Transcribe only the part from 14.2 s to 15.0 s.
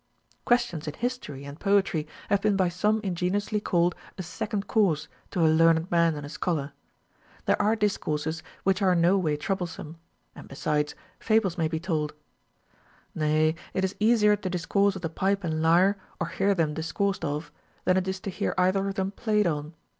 to discourse